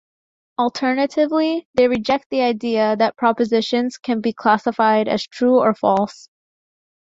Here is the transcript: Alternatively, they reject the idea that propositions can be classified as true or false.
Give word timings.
Alternatively, 0.59 1.67
they 1.75 1.87
reject 1.87 2.31
the 2.31 2.41
idea 2.41 2.95
that 2.95 3.17
propositions 3.17 3.99
can 3.99 4.19
be 4.19 4.33
classified 4.33 5.07
as 5.07 5.27
true 5.27 5.59
or 5.59 5.75
false. 5.75 6.27